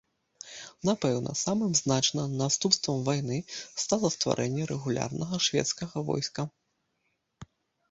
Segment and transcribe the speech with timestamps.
[0.87, 3.37] Напэўна, самым значным наступствам вайны
[3.85, 6.51] стала стварэнне рэгулярнага шведскага войска.